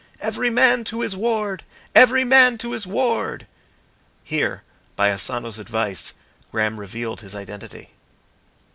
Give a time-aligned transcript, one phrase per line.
[0.19, 1.63] "Every man to his ward!
[1.93, 3.45] Every man to his ward!"
[4.23, 4.63] Here,
[4.95, 6.13] by Asano's advice,
[6.51, 7.91] Graham revealed his identity.